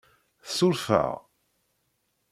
[0.47, 1.11] Tsuref-aɣ?